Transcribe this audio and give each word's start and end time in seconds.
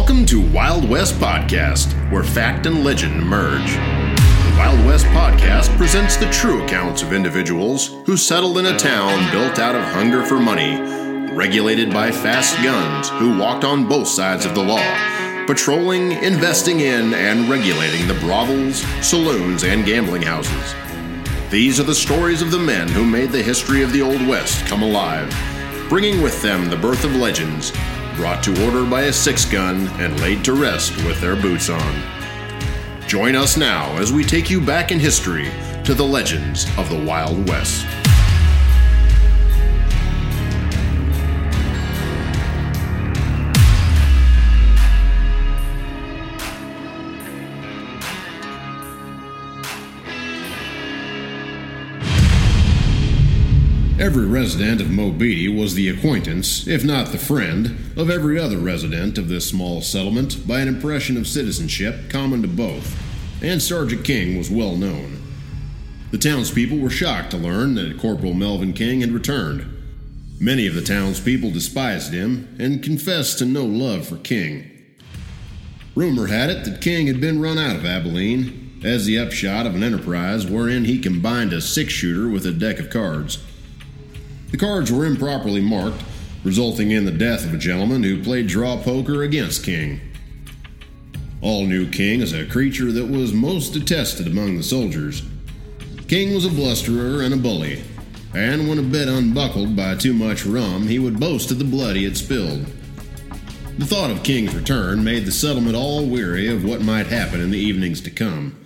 Welcome 0.00 0.24
to 0.26 0.40
Wild 0.40 0.88
West 0.88 1.16
Podcast, 1.16 1.92
where 2.10 2.24
fact 2.24 2.64
and 2.64 2.82
legend 2.82 3.22
merge. 3.22 3.74
The 3.74 4.54
Wild 4.56 4.86
West 4.86 5.04
Podcast 5.08 5.76
presents 5.76 6.16
the 6.16 6.30
true 6.30 6.64
accounts 6.64 7.02
of 7.02 7.12
individuals 7.12 7.88
who 8.06 8.16
settled 8.16 8.56
in 8.56 8.64
a 8.64 8.78
town 8.78 9.30
built 9.30 9.58
out 9.58 9.74
of 9.74 9.84
hunger 9.84 10.24
for 10.24 10.40
money, 10.40 10.80
regulated 11.34 11.92
by 11.92 12.10
fast 12.10 12.56
guns 12.64 13.10
who 13.10 13.38
walked 13.38 13.62
on 13.62 13.86
both 13.86 14.08
sides 14.08 14.46
of 14.46 14.54
the 14.54 14.64
law, 14.64 15.46
patrolling, 15.46 16.12
investing 16.12 16.80
in, 16.80 17.12
and 17.12 17.50
regulating 17.50 18.08
the 18.08 18.18
brothels, 18.20 18.76
saloons, 19.06 19.64
and 19.64 19.84
gambling 19.84 20.22
houses. 20.22 20.74
These 21.50 21.78
are 21.78 21.84
the 21.84 21.94
stories 21.94 22.40
of 22.40 22.50
the 22.50 22.58
men 22.58 22.88
who 22.88 23.04
made 23.04 23.32
the 23.32 23.42
history 23.42 23.82
of 23.82 23.92
the 23.92 24.02
Old 24.02 24.26
West 24.26 24.64
come 24.64 24.82
alive, 24.82 25.30
bringing 25.90 26.22
with 26.22 26.40
them 26.40 26.70
the 26.70 26.76
birth 26.76 27.04
of 27.04 27.14
legends 27.14 27.70
brought 28.16 28.42
to 28.44 28.64
order 28.64 28.88
by 28.88 29.02
a 29.02 29.12
six 29.12 29.44
gun 29.44 29.88
and 30.00 30.18
laid 30.20 30.44
to 30.44 30.52
rest 30.52 30.96
with 31.04 31.20
their 31.20 31.36
boots 31.36 31.68
on. 31.68 32.02
Join 33.06 33.34
us 33.34 33.56
now 33.56 33.96
as 33.98 34.12
we 34.12 34.24
take 34.24 34.50
you 34.50 34.60
back 34.60 34.92
in 34.92 34.98
history 34.98 35.50
to 35.84 35.94
the 35.94 36.04
legends 36.04 36.66
of 36.78 36.88
the 36.88 37.04
Wild 37.04 37.48
West. 37.48 37.99
Every 54.00 54.24
resident 54.24 54.80
of 54.80 54.86
Mobeetie 54.86 55.54
was 55.54 55.74
the 55.74 55.90
acquaintance, 55.90 56.66
if 56.66 56.82
not 56.82 57.08
the 57.08 57.18
friend, 57.18 57.92
of 57.98 58.08
every 58.08 58.38
other 58.38 58.56
resident 58.56 59.18
of 59.18 59.28
this 59.28 59.46
small 59.46 59.82
settlement 59.82 60.48
by 60.48 60.60
an 60.60 60.68
impression 60.68 61.18
of 61.18 61.26
citizenship 61.26 62.08
common 62.08 62.40
to 62.40 62.48
both, 62.48 62.96
and 63.42 63.60
Sergeant 63.60 64.02
King 64.02 64.38
was 64.38 64.50
well 64.50 64.74
known. 64.74 65.22
The 66.12 66.16
townspeople 66.16 66.78
were 66.78 66.88
shocked 66.88 67.32
to 67.32 67.36
learn 67.36 67.74
that 67.74 67.98
Corporal 67.98 68.32
Melvin 68.32 68.72
King 68.72 69.02
had 69.02 69.12
returned. 69.12 69.66
Many 70.40 70.66
of 70.66 70.74
the 70.74 70.80
townspeople 70.80 71.50
despised 71.50 72.14
him 72.14 72.56
and 72.58 72.82
confessed 72.82 73.38
to 73.40 73.44
no 73.44 73.66
love 73.66 74.08
for 74.08 74.16
King. 74.16 74.70
Rumor 75.94 76.28
had 76.28 76.48
it 76.48 76.64
that 76.64 76.80
King 76.80 77.06
had 77.06 77.20
been 77.20 77.42
run 77.42 77.58
out 77.58 77.76
of 77.76 77.84
Abilene 77.84 78.80
as 78.82 79.04
the 79.04 79.18
upshot 79.18 79.66
of 79.66 79.74
an 79.74 79.82
enterprise 79.82 80.46
wherein 80.46 80.86
he 80.86 80.98
combined 80.98 81.52
a 81.52 81.60
six 81.60 81.92
shooter 81.92 82.30
with 82.30 82.46
a 82.46 82.52
deck 82.52 82.78
of 82.78 82.88
cards. 82.88 83.44
The 84.50 84.56
cards 84.56 84.90
were 84.90 85.06
improperly 85.06 85.60
marked, 85.60 86.02
resulting 86.42 86.90
in 86.90 87.04
the 87.04 87.12
death 87.12 87.44
of 87.44 87.54
a 87.54 87.58
gentleman 87.58 88.02
who 88.02 88.22
played 88.22 88.48
draw 88.48 88.76
poker 88.76 89.22
against 89.22 89.64
King. 89.64 90.00
All 91.40 91.66
knew 91.66 91.88
King 91.88 92.20
as 92.20 92.32
a 92.32 92.46
creature 92.46 92.92
that 92.92 93.08
was 93.08 93.32
most 93.32 93.72
detested 93.72 94.26
among 94.26 94.56
the 94.56 94.62
soldiers. 94.62 95.22
King 96.08 96.34
was 96.34 96.44
a 96.44 96.50
blusterer 96.50 97.22
and 97.22 97.32
a 97.32 97.36
bully, 97.36 97.82
and 98.34 98.68
when 98.68 98.78
a 98.78 98.82
bit 98.82 99.08
unbuckled 99.08 99.76
by 99.76 99.94
too 99.94 100.12
much 100.12 100.44
rum, 100.44 100.88
he 100.88 100.98
would 100.98 101.20
boast 101.20 101.50
of 101.50 101.58
the 101.58 101.64
blood 101.64 101.96
he 101.96 102.04
had 102.04 102.16
spilled. 102.16 102.66
The 103.78 103.86
thought 103.86 104.10
of 104.10 104.24
King's 104.24 104.54
return 104.54 105.04
made 105.04 105.24
the 105.24 105.32
settlement 105.32 105.76
all 105.76 106.04
weary 106.04 106.48
of 106.48 106.64
what 106.64 106.82
might 106.82 107.06
happen 107.06 107.40
in 107.40 107.50
the 107.50 107.58
evenings 107.58 108.00
to 108.02 108.10
come. 108.10 108.56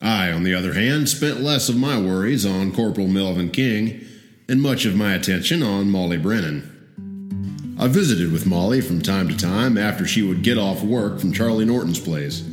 I, 0.00 0.32
on 0.32 0.42
the 0.42 0.54
other 0.54 0.74
hand, 0.74 1.08
spent 1.08 1.40
less 1.40 1.68
of 1.68 1.76
my 1.76 1.98
worries 1.98 2.44
on 2.44 2.74
Corporal 2.74 3.06
Melvin 3.06 3.50
King 3.50 4.04
and 4.52 4.60
much 4.60 4.84
of 4.84 4.94
my 4.94 5.14
attention 5.14 5.62
on 5.62 5.90
Mollie 5.90 6.18
Brennan. 6.18 7.74
I 7.80 7.88
visited 7.88 8.30
with 8.30 8.44
Mollie 8.44 8.82
from 8.82 9.00
time 9.00 9.26
to 9.28 9.34
time 9.34 9.78
after 9.78 10.06
she 10.06 10.22
would 10.22 10.42
get 10.42 10.58
off 10.58 10.82
work 10.82 11.18
from 11.18 11.32
Charlie 11.32 11.64
Norton's 11.64 11.98
place. 11.98 12.46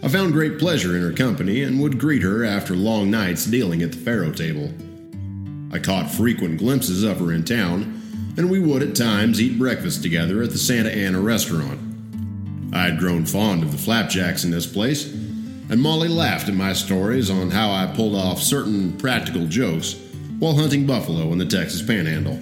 I 0.00 0.06
found 0.06 0.32
great 0.32 0.60
pleasure 0.60 0.94
in 0.94 1.02
her 1.02 1.12
company 1.12 1.64
and 1.64 1.80
would 1.80 1.98
greet 1.98 2.22
her 2.22 2.44
after 2.44 2.76
long 2.76 3.10
nights 3.10 3.46
dealing 3.46 3.82
at 3.82 3.90
the 3.90 3.98
faro 3.98 4.30
table. 4.30 4.72
I 5.72 5.80
caught 5.80 6.08
frequent 6.08 6.58
glimpses 6.58 7.02
of 7.02 7.18
her 7.18 7.32
in 7.32 7.44
town, 7.44 8.00
and 8.36 8.48
we 8.48 8.60
would 8.60 8.84
at 8.84 8.94
times 8.94 9.40
eat 9.40 9.58
breakfast 9.58 10.04
together 10.04 10.40
at 10.40 10.50
the 10.50 10.58
Santa 10.58 10.92
Ana 10.92 11.20
restaurant. 11.20 11.80
I 12.72 12.84
had 12.84 13.00
grown 13.00 13.26
fond 13.26 13.64
of 13.64 13.72
the 13.72 13.78
flapjacks 13.78 14.44
in 14.44 14.52
this 14.52 14.72
place, 14.72 15.12
and 15.12 15.82
Mollie 15.82 16.06
laughed 16.06 16.48
at 16.48 16.54
my 16.54 16.74
stories 16.74 17.28
on 17.28 17.50
how 17.50 17.72
I 17.72 17.92
pulled 17.92 18.14
off 18.14 18.40
certain 18.40 18.96
practical 18.98 19.48
jokes 19.48 19.96
while 20.44 20.56
hunting 20.56 20.84
buffalo 20.84 21.32
in 21.32 21.38
the 21.38 21.46
Texas 21.46 21.80
Panhandle. 21.80 22.38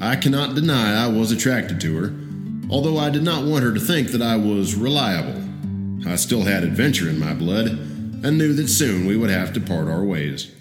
I 0.00 0.14
cannot 0.14 0.54
deny 0.54 0.94
I 0.94 1.08
was 1.08 1.32
attracted 1.32 1.80
to 1.80 1.96
her, 1.96 2.14
although 2.70 2.98
I 2.98 3.10
did 3.10 3.24
not 3.24 3.44
want 3.44 3.64
her 3.64 3.74
to 3.74 3.80
think 3.80 4.12
that 4.12 4.22
I 4.22 4.36
was 4.36 4.76
reliable. 4.76 5.42
I 6.06 6.14
still 6.14 6.42
had 6.42 6.62
adventure 6.62 7.08
in 7.08 7.18
my 7.18 7.34
blood 7.34 7.66
and 7.66 8.38
knew 8.38 8.52
that 8.52 8.68
soon 8.68 9.06
we 9.06 9.16
would 9.16 9.30
have 9.30 9.52
to 9.54 9.60
part 9.60 9.88
our 9.88 10.04
ways. 10.04 10.52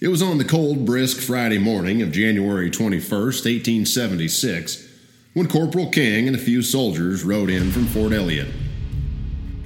It 0.00 0.08
was 0.08 0.22
on 0.22 0.38
the 0.38 0.44
cold, 0.44 0.86
brisk 0.86 1.18
Friday 1.18 1.58
morning 1.58 2.00
of 2.00 2.10
January 2.10 2.70
21st, 2.70 3.44
1876, 3.44 4.88
when 5.34 5.46
Corporal 5.46 5.90
King 5.90 6.26
and 6.26 6.34
a 6.34 6.38
few 6.40 6.62
soldiers 6.62 7.22
rode 7.22 7.50
in 7.50 7.70
from 7.70 7.84
Fort 7.84 8.14
Elliott. 8.14 8.48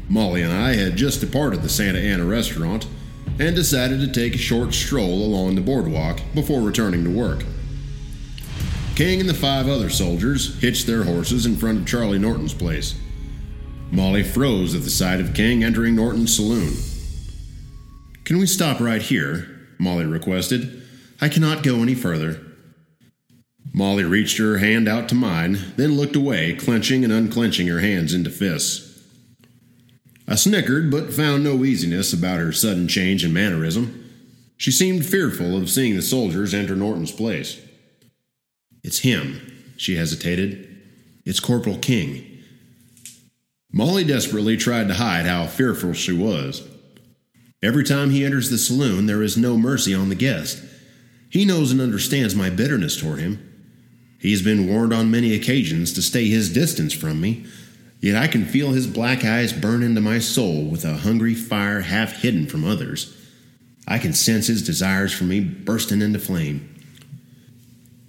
Mollie 0.09 0.43
and 0.43 0.53
I 0.53 0.75
had 0.75 0.97
just 0.97 1.21
departed 1.21 1.63
the 1.63 1.69
Santa 1.69 2.01
Ana 2.01 2.25
restaurant 2.25 2.89
and 3.39 3.55
decided 3.55 4.01
to 4.01 4.13
take 4.13 4.35
a 4.35 4.39
short 4.39 4.75
stroll 4.75 5.25
along 5.25 5.55
the 5.55 5.61
boardwalk 5.61 6.21
before 6.35 6.61
returning 6.61 7.05
to 7.05 7.11
work. 7.11 7.45
King 8.95 9.21
and 9.21 9.29
the 9.29 9.35
five 9.35 9.69
other 9.69 9.89
soldiers 9.89 10.61
hitched 10.61 10.87
their 10.87 11.05
horses 11.05 11.47
in 11.47 11.57
front 11.57 11.79
of 11.79 11.87
Charlie 11.87 12.19
Norton's 12.19 12.53
place. 12.53 12.95
Mollie 13.91 14.23
froze 14.23 14.75
at 14.75 14.83
the 14.83 14.91
sight 14.91 15.21
of 15.21 15.35
King 15.35 15.65
entering 15.65 15.97
Norton's 15.97 16.37
saloon. 16.37 16.75
Can 18.25 18.39
we 18.39 18.47
stop 18.47 18.79
right 18.81 19.03
here? 19.03 19.49
Mollie 19.79 20.05
requested. 20.05 20.83
I 21.21 21.29
cannot 21.29 21.63
go 21.63 21.83
any 21.83 21.95
further. 21.95 22.41
Mollie 23.73 24.05
reached 24.05 24.39
her 24.39 24.59
hand 24.59 24.89
out 24.89 25.09
to 25.09 25.15
mine, 25.15 25.59
then 25.77 25.97
looked 25.97 26.17
away, 26.17 26.55
clenching 26.55 27.05
and 27.05 27.13
unclenching 27.13 27.69
her 27.69 27.81
hands 27.81 28.13
into 28.13 28.31
fists. 28.31 28.90
I 30.31 30.37
snickered, 30.37 30.93
but 30.93 31.13
found 31.13 31.43
no 31.43 31.65
easiness 31.65 32.13
about 32.13 32.39
her 32.39 32.53
sudden 32.53 32.87
change 32.87 33.25
in 33.25 33.33
mannerism. 33.33 34.09
She 34.57 34.71
seemed 34.71 35.05
fearful 35.05 35.57
of 35.57 35.69
seeing 35.69 35.97
the 35.97 36.03
soldiers 36.03 36.55
enter 36.55 36.77
Norton's 36.77 37.11
place. 37.11 37.61
It's 38.85 39.01
him, 39.01 39.75
she 39.77 39.97
hesitated. 39.97 40.69
It's 41.27 41.41
Corporal 41.41 41.79
King. 41.79 42.45
Mollie 43.73 44.05
desperately 44.05 44.57
tried 44.57 44.87
to 44.87 44.95
hide 44.95 45.27
how 45.27 45.49
fearful 45.49 45.95
she 45.95 46.13
was. 46.13 46.63
Every 47.61 47.83
time 47.83 48.11
he 48.11 48.25
enters 48.25 48.51
the 48.51 48.59
saloon, 48.59 49.07
there 49.07 49.23
is 49.23 49.37
no 49.37 49.57
mercy 49.57 49.95
on 49.95 50.11
the 50.11 50.15
guest. 50.15 50.63
He 51.29 51.45
knows 51.45 51.73
and 51.73 51.81
understands 51.81 52.37
my 52.37 52.51
bitterness 52.51 52.97
toward 52.97 53.19
him. 53.19 53.47
He's 54.21 54.43
been 54.43 54.69
warned 54.69 54.93
on 54.93 55.11
many 55.11 55.35
occasions 55.35 55.93
to 55.95 56.03
stay 56.03 56.29
his 56.29 56.53
distance 56.53 56.93
from 56.93 57.21
me, 57.21 57.47
Yet 58.01 58.17
I 58.17 58.29
can 58.29 58.47
feel 58.47 58.71
his 58.71 58.87
black 58.87 59.25
eyes 59.25 59.53
burn 59.53 59.83
into 59.83 60.01
my 60.01 60.19
soul 60.19 60.65
with 60.65 60.85
a 60.85 60.99
hungry 60.99 61.35
fire 61.35 61.83
half 61.83 62.23
hidden 62.23 62.47
from 62.47 62.65
others. 62.65 63.17
I 63.87 63.99
can 63.99 64.15
sense 64.15 64.47
his 64.47 64.65
desires 64.65 65.13
for 65.13 65.25
me 65.25 65.41
bursting 65.41 66.01
into 66.01 66.19
flame. 66.19 66.67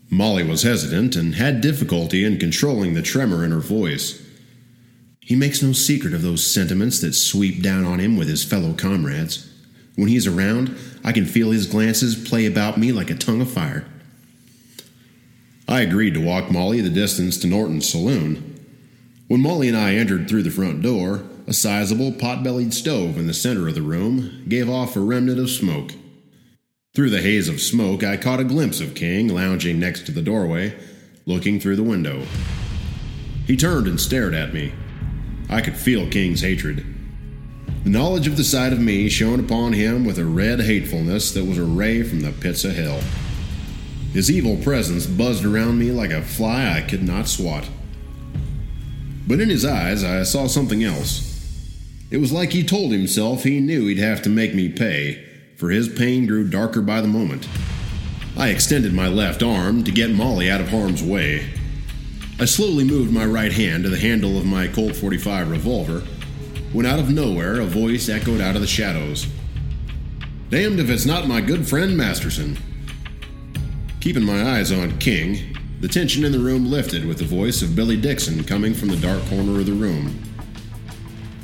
Mollie 0.09 0.43
was 0.43 0.63
hesitant 0.63 1.15
and 1.15 1.35
had 1.35 1.61
difficulty 1.61 2.23
in 2.23 2.37
controlling 2.37 2.93
the 2.93 3.01
tremor 3.01 3.43
in 3.43 3.51
her 3.51 3.59
voice. 3.59 4.21
He 5.21 5.35
makes 5.35 5.61
no 5.61 5.71
secret 5.71 6.13
of 6.13 6.21
those 6.21 6.45
sentiments 6.45 6.99
that 6.99 7.13
sweep 7.13 7.61
down 7.61 7.85
on 7.85 7.99
him 7.99 8.17
with 8.17 8.27
his 8.27 8.43
fellow 8.43 8.73
comrades. 8.73 9.49
When 9.95 10.07
he 10.07 10.15
is 10.15 10.27
around, 10.27 10.77
I 11.03 11.11
can 11.11 11.25
feel 11.25 11.51
his 11.51 11.67
glances 11.67 12.15
play 12.15 12.45
about 12.45 12.77
me 12.77 12.91
like 12.91 13.09
a 13.09 13.15
tongue 13.15 13.41
of 13.41 13.51
fire. 13.51 13.85
I 15.67 15.81
agreed 15.81 16.13
to 16.15 16.25
walk 16.25 16.51
Mollie 16.51 16.81
the 16.81 16.89
distance 16.89 17.37
to 17.39 17.47
Norton's 17.47 17.89
saloon, 17.89 18.50
when 19.31 19.39
Mollie 19.39 19.69
and 19.69 19.77
I 19.77 19.95
entered 19.95 20.27
through 20.27 20.43
the 20.43 20.49
front 20.49 20.81
door, 20.81 21.23
a 21.47 21.53
sizable 21.53 22.11
pot 22.11 22.43
bellied 22.43 22.73
stove 22.73 23.17
in 23.17 23.27
the 23.27 23.33
center 23.33 23.69
of 23.69 23.75
the 23.75 23.81
room 23.81 24.43
gave 24.49 24.69
off 24.69 24.97
a 24.97 24.99
remnant 24.99 25.39
of 25.39 25.49
smoke. 25.49 25.93
Through 26.93 27.11
the 27.11 27.21
haze 27.21 27.47
of 27.47 27.61
smoke, 27.61 28.03
I 28.03 28.17
caught 28.17 28.41
a 28.41 28.43
glimpse 28.43 28.81
of 28.81 28.93
King 28.93 29.29
lounging 29.29 29.79
next 29.79 30.05
to 30.07 30.11
the 30.11 30.21
doorway, 30.21 30.77
looking 31.25 31.61
through 31.61 31.77
the 31.77 31.81
window. 31.81 32.25
He 33.47 33.55
turned 33.55 33.87
and 33.87 34.01
stared 34.01 34.33
at 34.33 34.53
me. 34.53 34.73
I 35.49 35.61
could 35.61 35.77
feel 35.77 36.09
King's 36.09 36.41
hatred. 36.41 36.85
The 37.85 37.89
knowledge 37.89 38.27
of 38.27 38.35
the 38.35 38.43
sight 38.43 38.73
of 38.73 38.81
me 38.81 39.07
shone 39.07 39.39
upon 39.39 39.71
him 39.71 40.03
with 40.03 40.19
a 40.19 40.25
red 40.25 40.59
hatefulness 40.59 41.31
that 41.31 41.45
was 41.45 41.57
a 41.57 41.63
ray 41.63 42.03
from 42.03 42.19
the 42.19 42.33
pits 42.33 42.65
of 42.65 42.75
hell. 42.75 42.99
His 44.11 44.29
evil 44.29 44.57
presence 44.57 45.05
buzzed 45.05 45.45
around 45.45 45.79
me 45.79 45.89
like 45.93 46.11
a 46.11 46.21
fly 46.21 46.69
I 46.69 46.81
could 46.81 47.01
not 47.01 47.29
swat. 47.29 47.69
But 49.31 49.39
in 49.39 49.47
his 49.47 49.63
eyes, 49.63 50.03
I 50.03 50.23
saw 50.23 50.47
something 50.47 50.83
else. 50.83 51.47
It 52.11 52.17
was 52.17 52.33
like 52.33 52.51
he 52.51 52.65
told 52.65 52.91
himself 52.91 53.43
he 53.43 53.61
knew 53.61 53.87
he'd 53.87 53.97
have 53.97 54.21
to 54.23 54.29
make 54.29 54.53
me 54.53 54.67
pay, 54.67 55.25
for 55.55 55.69
his 55.69 55.87
pain 55.87 56.27
grew 56.27 56.49
darker 56.49 56.81
by 56.81 56.99
the 56.99 57.07
moment. 57.07 57.47
I 58.35 58.49
extended 58.49 58.91
my 58.91 59.07
left 59.07 59.41
arm 59.41 59.85
to 59.85 59.91
get 59.91 60.11
Mollie 60.11 60.51
out 60.51 60.59
of 60.59 60.67
harm's 60.67 61.01
way. 61.01 61.49
I 62.41 62.43
slowly 62.43 62.83
moved 62.83 63.13
my 63.13 63.23
right 63.23 63.53
hand 63.53 63.85
to 63.85 63.89
the 63.89 63.97
handle 63.97 64.37
of 64.37 64.45
my 64.45 64.67
Colt 64.67 64.97
45 64.97 65.49
revolver 65.49 66.01
when 66.73 66.85
out 66.85 66.99
of 66.99 67.09
nowhere 67.09 67.61
a 67.61 67.65
voice 67.65 68.09
echoed 68.09 68.41
out 68.41 68.55
of 68.55 68.61
the 68.61 68.67
shadows. 68.67 69.27
Damned 70.49 70.81
if 70.81 70.89
it's 70.89 71.05
not 71.05 71.29
my 71.29 71.39
good 71.39 71.65
friend 71.65 71.95
Masterson. 71.95 72.57
Keeping 74.01 74.25
my 74.25 74.57
eyes 74.57 74.73
on 74.73 74.99
King, 74.99 75.50
the 75.81 75.87
tension 75.87 76.23
in 76.23 76.31
the 76.31 76.39
room 76.39 76.69
lifted 76.69 77.03
with 77.03 77.17
the 77.17 77.25
voice 77.25 77.63
of 77.63 77.75
Billy 77.75 77.97
Dixon 77.97 78.43
coming 78.43 78.75
from 78.75 78.89
the 78.89 78.97
dark 78.97 79.25
corner 79.25 79.59
of 79.59 79.65
the 79.65 79.73
room. 79.73 80.23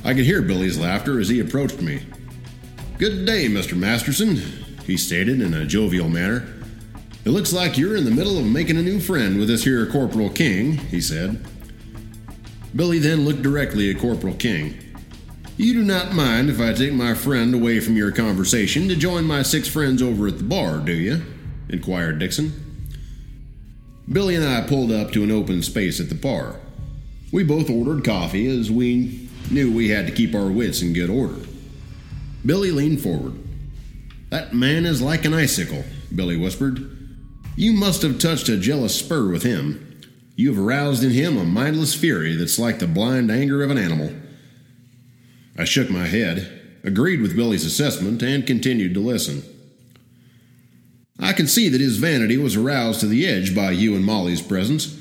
I 0.06 0.14
could 0.14 0.26
hear 0.26 0.44
Billy's 0.44 0.78
laughter 0.78 1.20
as 1.20 1.28
he 1.28 1.40
approached 1.40 1.82
me. 1.82 2.04
Good 3.00 3.26
day, 3.26 3.48
Mr. 3.48 3.76
Masterson, 3.76 4.36
he 4.86 4.96
stated 4.96 5.42
in 5.42 5.56
a 5.56 5.66
jovial 5.66 6.08
manner. 6.08 6.48
It 7.26 7.32
looks 7.32 7.52
like 7.52 7.80
you're 7.80 7.98
in 7.98 8.06
the 8.06 8.12
middle 8.12 8.38
of 8.38 8.46
making 8.46 8.78
a 8.78 8.84
new 8.84 9.00
friend 9.00 9.40
with 9.40 9.48
this 9.48 9.64
here 9.64 9.88
Corporal 9.88 10.30
King, 10.30 10.74
he 10.74 11.02
said. 11.02 11.44
Billy 12.76 13.00
then 13.00 13.26
looked 13.26 13.42
directly 13.42 13.90
at 13.90 14.00
Corporal 14.00 14.36
King. 14.36 14.78
You 15.58 15.74
do 15.74 15.84
not 15.84 16.14
mind 16.14 16.52
if 16.52 16.62
I 16.62 16.74
take 16.74 16.94
my 16.94 17.16
friend 17.16 17.56
away 17.56 17.80
from 17.80 17.96
your 17.96 18.12
conversation 18.12 18.88
to 18.88 18.96
join 18.96 19.26
my 19.26 19.42
six 19.42 19.68
friends 19.68 20.04
over 20.04 20.28
at 20.28 20.38
the 20.38 20.44
bar, 20.44 20.78
do 20.78 20.94
you? 20.94 21.24
inquired 21.70 22.20
Dixon. 22.20 22.67
Billy 24.10 24.36
and 24.36 24.46
I 24.46 24.62
pulled 24.62 24.92
up 24.92 25.12
to 25.12 25.24
an 25.24 25.32
open 25.32 25.62
space 25.62 26.00
at 26.00 26.10
the 26.10 26.16
bar. 26.16 26.56
We 27.32 27.44
both 27.44 27.70
ordered 27.70 28.06
coffee 28.06 28.48
as 28.48 28.72
we 28.72 29.30
knew 29.52 29.74
we 29.74 29.90
had 29.90 30.08
to 30.08 30.14
keep 30.14 30.34
our 30.34 30.48
wits 30.48 30.82
in 30.82 30.94
good 30.94 31.10
order. 31.10 31.46
Billy 32.46 32.72
leaned 32.72 33.02
forward. 33.02 33.34
That 34.30 34.54
man 34.54 34.86
is 34.86 35.02
like 35.02 35.26
an 35.26 35.34
icicle, 35.34 35.84
Billy 36.14 36.38
whispered. 36.38 36.98
You 37.58 37.74
must 37.74 38.02
have 38.02 38.20
touched 38.20 38.50
a 38.50 38.58
jealous 38.58 38.98
spur 38.98 39.30
with 39.30 39.44
him. 39.44 40.02
You 40.36 40.54
have 40.54 40.64
aroused 40.64 41.04
in 41.04 41.12
him 41.12 41.38
a 41.38 41.44
mindless 41.44 41.94
fury 41.94 42.36
that's 42.36 42.60
like 42.60 42.80
the 42.80 42.88
blind 42.88 43.32
anger 43.32 43.64
of 43.64 43.72
an 43.72 43.78
animal. 43.78 44.14
I 45.58 45.66
shook 45.66 45.90
my 45.90 46.06
head, 46.06 46.80
agreed 46.84 47.22
with 47.22 47.36
Billy's 47.36 47.66
assessment, 47.66 48.22
and 48.22 48.46
continued 48.46 48.94
to 48.94 49.00
listen. 49.00 49.44
I 51.20 51.34
can 51.34 51.48
see 51.48 51.70
that 51.70 51.82
his 51.82 51.98
vanity 51.98 52.38
was 52.38 52.56
aroused 52.56 53.00
to 53.00 53.08
the 53.08 53.26
edge 53.26 53.56
by 53.56 53.72
you 53.72 53.96
and 53.96 54.06
Mollie's 54.06 54.42
presence, 54.42 54.98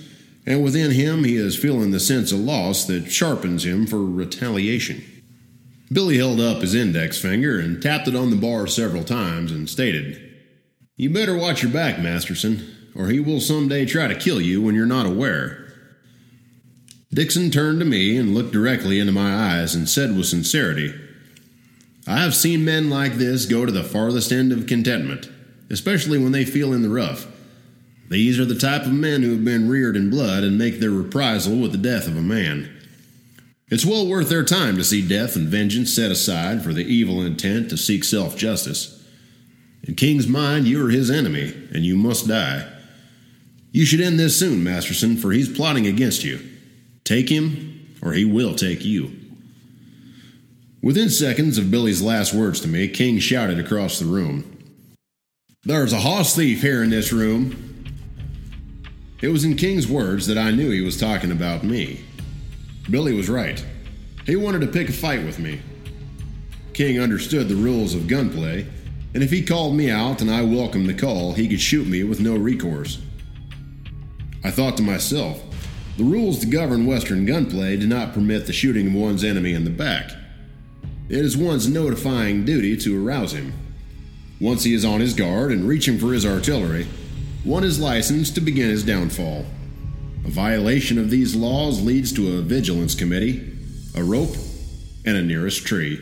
and 0.46 0.62
within 0.62 0.92
him 0.92 1.24
he 1.24 1.36
is 1.36 1.56
feeling 1.56 1.90
the 1.90 2.00
sense 2.00 2.32
of 2.32 2.38
loss 2.38 2.84
that 2.86 3.10
sharpens 3.10 3.64
him 3.64 3.86
for 3.86 4.04
retaliation. 4.04 5.04
Billy 5.92 6.18
held 6.18 6.40
up 6.40 6.62
his 6.62 6.74
index 6.74 7.20
finger 7.20 7.60
and 7.60 7.82
tapped 7.82 8.08
it 8.08 8.16
on 8.16 8.30
the 8.30 8.36
bar 8.36 8.66
several 8.66 9.04
times 9.04 9.52
and 9.52 9.68
stated, 9.68 10.22
you 10.98 11.10
better 11.10 11.36
watch 11.36 11.62
your 11.62 11.70
back, 11.70 11.98
Masterson, 11.98 12.66
or 12.94 13.08
he 13.08 13.20
will 13.20 13.40
someday 13.40 13.84
try 13.84 14.08
to 14.08 14.14
kill 14.14 14.40
you 14.40 14.62
when 14.62 14.74
you're 14.74 14.86
not 14.86 15.04
aware. 15.04 15.62
Dixon 17.12 17.50
turned 17.50 17.80
to 17.80 17.84
me 17.84 18.16
and 18.16 18.34
looked 18.34 18.52
directly 18.52 18.98
into 18.98 19.12
my 19.12 19.34
eyes 19.34 19.74
and 19.74 19.88
said 19.88 20.16
with 20.16 20.26
sincerity, 20.26 20.94
I 22.06 22.18
have 22.18 22.34
seen 22.34 22.64
men 22.64 22.88
like 22.88 23.14
this 23.14 23.44
go 23.44 23.66
to 23.66 23.72
the 23.72 23.84
farthest 23.84 24.32
end 24.32 24.52
of 24.52 24.66
contentment, 24.66 25.28
especially 25.70 26.18
when 26.18 26.32
they 26.32 26.44
feel 26.44 26.72
in 26.72 26.82
the 26.82 26.88
rough. 26.88 27.26
These 28.08 28.38
are 28.38 28.44
the 28.44 28.54
type 28.54 28.82
of 28.82 28.92
men 28.92 29.22
who 29.22 29.32
have 29.32 29.44
been 29.44 29.68
reared 29.68 29.96
in 29.96 30.10
blood 30.10 30.44
and 30.44 30.56
make 30.56 30.78
their 30.78 30.90
reprisal 30.90 31.56
with 31.56 31.72
the 31.72 31.78
death 31.78 32.06
of 32.06 32.16
a 32.16 32.22
man. 32.22 32.72
It's 33.68 33.84
well 33.84 34.06
worth 34.06 34.28
their 34.28 34.44
time 34.44 34.76
to 34.76 34.84
see 34.84 35.06
death 35.06 35.34
and 35.34 35.48
vengeance 35.48 35.92
set 35.92 36.12
aside 36.12 36.62
for 36.62 36.72
the 36.72 36.84
evil 36.84 37.20
intent 37.20 37.68
to 37.70 37.76
seek 37.76 38.04
self 38.04 38.36
justice. 38.36 39.04
In 39.82 39.96
King's 39.96 40.28
mind, 40.28 40.66
you 40.66 40.84
are 40.86 40.90
his 40.90 41.10
enemy, 41.10 41.52
and 41.72 41.84
you 41.84 41.96
must 41.96 42.28
die. 42.28 42.68
You 43.72 43.84
should 43.84 44.00
end 44.00 44.18
this 44.18 44.38
soon, 44.38 44.62
Masterson, 44.62 45.16
for 45.16 45.32
he's 45.32 45.54
plotting 45.54 45.86
against 45.86 46.24
you. 46.24 46.40
Take 47.04 47.28
him, 47.28 47.96
or 48.02 48.12
he 48.12 48.24
will 48.24 48.54
take 48.54 48.84
you. 48.84 49.10
Within 50.80 51.10
seconds 51.10 51.58
of 51.58 51.70
Billy's 51.70 52.02
last 52.02 52.32
words 52.32 52.60
to 52.60 52.68
me, 52.68 52.88
King 52.88 53.18
shouted 53.18 53.58
across 53.58 53.98
the 53.98 54.04
room, 54.06 54.55
There's 55.66 55.92
a 55.92 55.98
hoss 55.98 56.36
thief 56.36 56.62
here 56.62 56.84
in 56.84 56.90
this 56.90 57.12
room. 57.12 57.84
It 59.20 59.30
was 59.30 59.44
in 59.44 59.56
King's 59.56 59.88
words 59.88 60.28
that 60.28 60.38
I 60.38 60.52
knew 60.52 60.70
he 60.70 60.80
was 60.80 60.96
talking 60.96 61.32
about 61.32 61.64
me. 61.64 62.04
Billy 62.88 63.12
was 63.12 63.28
right. 63.28 63.66
He 64.26 64.36
wanted 64.36 64.60
to 64.60 64.68
pick 64.68 64.88
a 64.88 64.92
fight 64.92 65.24
with 65.24 65.40
me. 65.40 65.60
King 66.72 67.00
understood 67.00 67.48
the 67.48 67.56
rules 67.56 67.94
of 67.96 68.06
gunplay 68.06 68.68
and 69.12 69.24
if 69.24 69.32
he 69.32 69.42
called 69.42 69.74
me 69.74 69.90
out 69.90 70.20
and 70.20 70.30
I 70.30 70.42
welcomed 70.42 70.88
the 70.88 70.94
call, 70.94 71.32
he 71.32 71.48
could 71.48 71.60
shoot 71.60 71.88
me 71.88 72.04
with 72.04 72.20
no 72.20 72.36
recourse. 72.36 73.02
I 74.44 74.52
thought 74.52 74.76
to 74.76 74.84
myself, 74.84 75.42
the 75.96 76.04
rules 76.04 76.38
to 76.40 76.46
govern 76.46 76.86
Western 76.86 77.26
gunplay 77.26 77.76
do 77.76 77.88
not 77.88 78.14
permit 78.14 78.46
the 78.46 78.52
shooting 78.52 78.86
of 78.86 78.94
one's 78.94 79.24
enemy 79.24 79.52
in 79.52 79.64
the 79.64 79.70
back. 79.70 80.12
It 81.08 81.24
is 81.24 81.36
one's 81.36 81.68
notifying 81.68 82.44
duty 82.44 82.76
to 82.76 83.04
arouse 83.04 83.32
him. 83.32 83.52
Once 84.40 84.64
he 84.64 84.74
is 84.74 84.84
on 84.84 85.00
his 85.00 85.14
guard 85.14 85.50
and 85.50 85.66
reaching 85.66 85.98
for 85.98 86.12
his 86.12 86.26
artillery, 86.26 86.86
one 87.42 87.64
is 87.64 87.78
licensed 87.78 88.34
to 88.34 88.40
begin 88.40 88.68
his 88.68 88.84
downfall. 88.84 89.46
A 90.26 90.30
violation 90.30 90.98
of 90.98 91.10
these 91.10 91.34
laws 91.34 91.80
leads 91.80 92.12
to 92.12 92.36
a 92.36 92.42
vigilance 92.42 92.94
committee, 92.94 93.56
a 93.94 94.04
rope, 94.04 94.36
and 95.06 95.16
a 95.16 95.22
nearest 95.22 95.64
tree. 95.64 96.00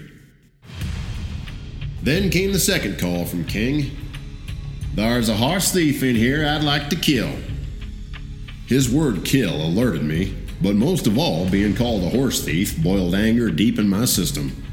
Then 2.02 2.30
came 2.30 2.52
the 2.52 2.58
second 2.58 2.98
call 2.98 3.24
from 3.24 3.44
King. 3.44 3.90
There's 4.94 5.28
a 5.28 5.36
horse 5.36 5.70
thief 5.70 6.02
in 6.02 6.16
here 6.16 6.46
I'd 6.46 6.64
like 6.64 6.90
to 6.90 6.96
kill. 6.96 7.30
His 8.66 8.90
word 8.90 9.24
kill 9.24 9.54
alerted 9.54 10.02
me, 10.02 10.36
but 10.60 10.74
most 10.74 11.06
of 11.06 11.18
all, 11.18 11.48
being 11.48 11.76
called 11.76 12.02
a 12.02 12.08
horse 12.08 12.42
thief 12.42 12.82
boiled 12.82 13.14
anger 13.14 13.50
deep 13.50 13.78
in 13.78 13.88
my 13.88 14.06
system. 14.06 14.63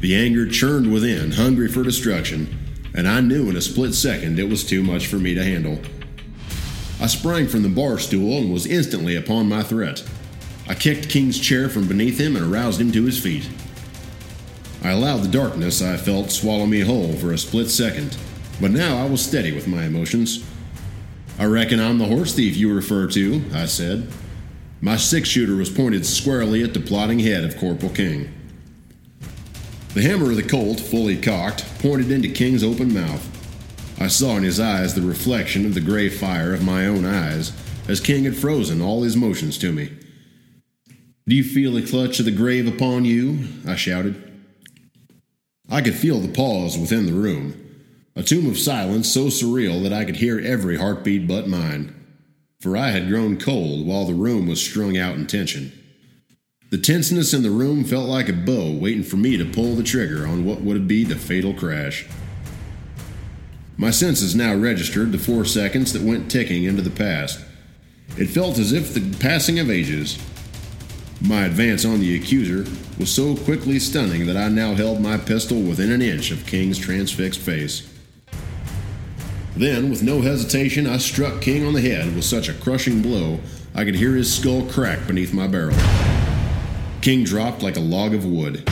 The 0.00 0.16
anger 0.16 0.48
churned 0.48 0.90
within, 0.90 1.32
hungry 1.32 1.68
for 1.68 1.82
destruction, 1.82 2.58
and 2.94 3.06
I 3.06 3.20
knew 3.20 3.50
in 3.50 3.56
a 3.56 3.60
split 3.60 3.94
second 3.94 4.38
it 4.38 4.48
was 4.48 4.64
too 4.64 4.82
much 4.82 5.06
for 5.06 5.16
me 5.16 5.34
to 5.34 5.44
handle. 5.44 5.78
I 6.98 7.06
sprang 7.06 7.48
from 7.48 7.62
the 7.62 7.68
bar 7.68 7.98
stool 7.98 8.38
and 8.38 8.52
was 8.52 8.66
instantly 8.66 9.14
upon 9.14 9.48
my 9.48 9.62
threat. 9.62 10.02
I 10.66 10.74
kicked 10.74 11.10
King's 11.10 11.38
chair 11.38 11.68
from 11.68 11.86
beneath 11.86 12.18
him 12.18 12.34
and 12.34 12.50
aroused 12.50 12.80
him 12.80 12.92
to 12.92 13.04
his 13.04 13.22
feet. 13.22 13.48
I 14.82 14.92
allowed 14.92 15.18
the 15.18 15.28
darkness 15.28 15.82
I 15.82 15.98
felt 15.98 16.30
swallow 16.30 16.64
me 16.64 16.80
whole 16.80 17.12
for 17.12 17.32
a 17.32 17.38
split 17.38 17.68
second, 17.68 18.16
but 18.58 18.70
now 18.70 18.96
I 18.96 19.06
was 19.06 19.22
steady 19.22 19.52
with 19.52 19.68
my 19.68 19.84
emotions. 19.84 20.42
I 21.38 21.44
reckon 21.44 21.78
I'm 21.78 21.98
the 21.98 22.06
horse 22.06 22.34
thief 22.34 22.56
you 22.56 22.72
refer 22.72 23.06
to, 23.08 23.42
I 23.52 23.66
said. 23.66 24.08
My 24.80 24.96
six 24.96 25.28
shooter 25.28 25.56
was 25.56 25.68
pointed 25.68 26.06
squarely 26.06 26.62
at 26.62 26.72
the 26.72 26.80
plotting 26.80 27.18
head 27.18 27.44
of 27.44 27.58
Corporal 27.58 27.92
King. 27.92 28.32
The 29.92 30.02
hammer 30.02 30.30
of 30.30 30.36
the 30.36 30.44
Colt, 30.44 30.78
fully 30.78 31.16
cocked, 31.16 31.64
pointed 31.80 32.12
into 32.12 32.28
King's 32.28 32.62
open 32.62 32.94
mouth. 32.94 33.26
I 34.00 34.06
saw 34.06 34.36
in 34.36 34.44
his 34.44 34.60
eyes 34.60 34.94
the 34.94 35.02
reflection 35.02 35.66
of 35.66 35.74
the 35.74 35.80
gray 35.80 36.08
fire 36.08 36.54
of 36.54 36.64
my 36.64 36.86
own 36.86 37.04
eyes, 37.04 37.52
as 37.88 37.98
King 37.98 38.22
had 38.22 38.36
frozen 38.36 38.80
all 38.80 39.02
his 39.02 39.16
motions 39.16 39.58
to 39.58 39.72
me. 39.72 39.90
Do 41.26 41.34
you 41.34 41.42
feel 41.42 41.72
the 41.72 41.82
clutch 41.82 42.20
of 42.20 42.24
the 42.24 42.30
grave 42.30 42.68
upon 42.68 43.04
you? 43.04 43.48
I 43.66 43.74
shouted. 43.74 44.30
I 45.68 45.82
could 45.82 45.96
feel 45.96 46.20
the 46.20 46.32
pause 46.32 46.78
within 46.78 47.06
the 47.06 47.12
room, 47.12 47.54
a 48.14 48.22
tomb 48.22 48.48
of 48.48 48.60
silence 48.60 49.12
so 49.12 49.24
surreal 49.24 49.82
that 49.82 49.92
I 49.92 50.04
could 50.04 50.16
hear 50.16 50.38
every 50.38 50.76
heartbeat 50.76 51.26
but 51.26 51.48
mine. 51.48 51.96
For 52.60 52.76
I 52.76 52.90
had 52.90 53.08
grown 53.08 53.38
cold 53.38 53.86
while 53.88 54.04
the 54.04 54.14
room 54.14 54.46
was 54.46 54.62
strung 54.62 54.96
out 54.96 55.16
in 55.16 55.26
tension. 55.26 55.72
The 56.70 56.78
tenseness 56.78 57.34
in 57.34 57.42
the 57.42 57.50
room 57.50 57.82
felt 57.82 58.08
like 58.08 58.28
a 58.28 58.32
bow 58.32 58.70
waiting 58.70 59.02
for 59.02 59.16
me 59.16 59.36
to 59.36 59.44
pull 59.44 59.74
the 59.74 59.82
trigger 59.82 60.24
on 60.24 60.44
what 60.44 60.60
would 60.60 60.86
be 60.86 61.02
the 61.02 61.16
fatal 61.16 61.52
crash. 61.52 62.06
My 63.76 63.90
senses 63.90 64.36
now 64.36 64.54
registered 64.54 65.10
the 65.10 65.18
four 65.18 65.44
seconds 65.44 65.92
that 65.92 66.02
went 66.02 66.30
ticking 66.30 66.62
into 66.62 66.80
the 66.80 66.90
past. 66.90 67.44
It 68.16 68.26
felt 68.26 68.56
as 68.56 68.70
if 68.72 68.94
the 68.94 69.16
passing 69.18 69.58
of 69.58 69.68
ages, 69.68 70.16
my 71.20 71.44
advance 71.44 71.84
on 71.84 71.98
the 71.98 72.14
accuser 72.14 72.70
was 73.00 73.12
so 73.12 73.34
quickly 73.34 73.80
stunning 73.80 74.26
that 74.26 74.36
I 74.36 74.48
now 74.48 74.74
held 74.74 75.00
my 75.00 75.16
pistol 75.16 75.60
within 75.60 75.90
an 75.90 76.02
inch 76.02 76.30
of 76.30 76.46
King's 76.46 76.78
transfixed 76.78 77.40
face. 77.40 77.92
Then, 79.56 79.90
with 79.90 80.04
no 80.04 80.20
hesitation, 80.20 80.86
I 80.86 80.98
struck 80.98 81.40
King 81.40 81.66
on 81.66 81.72
the 81.72 81.80
head 81.80 82.14
with 82.14 82.24
such 82.24 82.48
a 82.48 82.54
crushing 82.54 83.02
blow 83.02 83.40
I 83.74 83.84
could 83.84 83.96
hear 83.96 84.14
his 84.14 84.32
skull 84.32 84.66
crack 84.66 85.06
beneath 85.06 85.32
my 85.32 85.48
barrel. 85.48 85.76
King 87.02 87.24
dropped 87.24 87.62
like 87.62 87.76
a 87.76 87.80
log 87.80 88.12
of 88.12 88.26
wood, 88.26 88.68